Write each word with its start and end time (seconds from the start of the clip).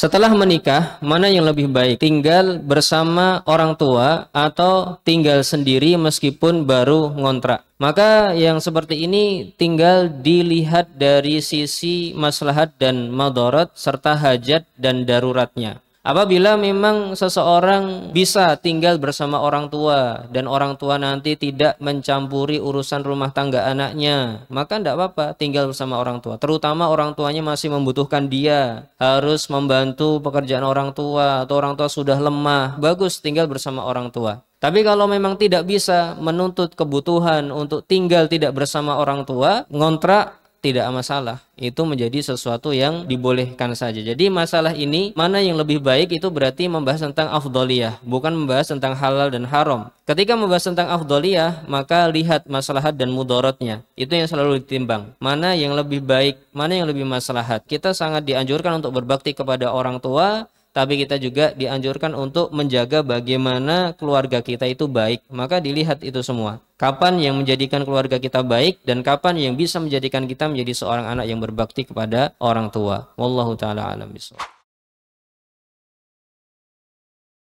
Setelah 0.00 0.32
menikah, 0.32 0.96
mana 1.04 1.28
yang 1.28 1.44
lebih 1.44 1.68
baik? 1.68 2.00
Tinggal 2.00 2.56
bersama 2.56 3.44
orang 3.44 3.76
tua 3.76 4.32
atau 4.32 4.96
tinggal 5.04 5.44
sendiri 5.44 6.00
meskipun 6.00 6.64
baru 6.64 7.12
ngontrak? 7.12 7.68
Maka 7.76 8.32
yang 8.32 8.64
seperti 8.64 9.04
ini 9.04 9.52
tinggal 9.60 10.08
dilihat 10.08 10.96
dari 10.96 11.44
sisi 11.44 12.16
maslahat 12.16 12.72
dan 12.80 13.12
madarat 13.12 13.76
serta 13.76 14.16
hajat 14.16 14.64
dan 14.80 15.04
daruratnya. 15.04 15.84
Apabila 16.00 16.56
memang 16.56 17.12
seseorang 17.12 18.08
bisa 18.08 18.56
tinggal 18.56 18.96
bersama 18.96 19.36
orang 19.36 19.68
tua 19.68 20.24
dan 20.32 20.48
orang 20.48 20.80
tua 20.80 20.96
nanti 20.96 21.36
tidak 21.36 21.76
mencampuri 21.76 22.56
urusan 22.56 23.04
rumah 23.04 23.36
tangga 23.36 23.68
anaknya, 23.68 24.48
maka 24.48 24.80
tidak 24.80 24.96
apa-apa 24.96 25.36
tinggal 25.36 25.68
bersama 25.68 26.00
orang 26.00 26.24
tua. 26.24 26.40
Terutama 26.40 26.88
orang 26.88 27.12
tuanya 27.12 27.44
masih 27.44 27.68
membutuhkan 27.68 28.32
dia, 28.32 28.88
harus 28.96 29.44
membantu 29.52 30.24
pekerjaan 30.24 30.64
orang 30.64 30.96
tua 30.96 31.44
atau 31.44 31.60
orang 31.60 31.76
tua 31.76 31.92
sudah 31.92 32.16
lemah, 32.16 32.80
bagus 32.80 33.20
tinggal 33.20 33.44
bersama 33.44 33.84
orang 33.84 34.08
tua. 34.08 34.40
Tapi 34.60 34.80
kalau 34.84 35.04
memang 35.04 35.36
tidak 35.36 35.68
bisa 35.68 36.16
menuntut 36.16 36.76
kebutuhan 36.76 37.48
untuk 37.48 37.84
tinggal 37.84 38.28
tidak 38.28 38.56
bersama 38.56 38.96
orang 38.96 39.24
tua, 39.24 39.64
ngontrak 39.72 40.39
tidak 40.60 40.86
masalah. 40.92 41.40
Itu 41.56 41.84
menjadi 41.88 42.20
sesuatu 42.20 42.72
yang 42.72 43.08
dibolehkan 43.08 43.72
saja. 43.76 44.00
Jadi 44.00 44.28
masalah 44.28 44.76
ini 44.76 45.12
mana 45.16 45.40
yang 45.40 45.56
lebih 45.56 45.80
baik 45.80 46.12
itu 46.12 46.28
berarti 46.28 46.68
membahas 46.68 47.04
tentang 47.04 47.32
afdoliyah, 47.32 48.00
bukan 48.04 48.32
membahas 48.32 48.72
tentang 48.72 48.96
halal 48.96 49.28
dan 49.32 49.48
haram. 49.48 49.88
Ketika 50.04 50.36
membahas 50.36 50.64
tentang 50.68 50.88
afdoliyah, 50.92 51.64
maka 51.68 52.08
lihat 52.08 52.44
maslahat 52.48 52.96
dan 52.96 53.12
mudorotnya. 53.12 53.80
Itu 53.96 54.12
yang 54.16 54.28
selalu 54.28 54.60
ditimbang. 54.60 55.16
Mana 55.20 55.56
yang 55.56 55.72
lebih 55.72 56.04
baik, 56.04 56.36
mana 56.52 56.76
yang 56.76 56.88
lebih 56.88 57.04
maslahat. 57.08 57.64
Kita 57.64 57.96
sangat 57.96 58.24
dianjurkan 58.28 58.84
untuk 58.84 58.96
berbakti 58.96 59.32
kepada 59.32 59.72
orang 59.72 60.00
tua, 60.00 60.48
tapi 60.70 61.02
kita 61.02 61.18
juga 61.18 61.50
dianjurkan 61.58 62.14
untuk 62.14 62.54
menjaga 62.54 63.02
bagaimana 63.02 63.94
keluarga 63.98 64.38
kita 64.38 64.70
itu 64.70 64.86
baik. 64.86 65.26
Maka 65.30 65.58
dilihat 65.58 66.06
itu 66.06 66.22
semua. 66.22 66.62
Kapan 66.78 67.18
yang 67.20 67.36
menjadikan 67.36 67.82
keluarga 67.82 68.16
kita 68.16 68.40
baik 68.40 68.80
dan 68.86 69.02
kapan 69.02 69.36
yang 69.36 69.54
bisa 69.58 69.82
menjadikan 69.82 70.24
kita 70.24 70.46
menjadi 70.46 70.72
seorang 70.72 71.10
anak 71.10 71.26
yang 71.28 71.42
berbakti 71.42 71.84
kepada 71.84 72.32
orang 72.38 72.70
tua. 72.70 73.10
Wallahu 73.18 73.58
taala 73.58 73.90
alam 73.90 74.08
bisawab. 74.14 74.59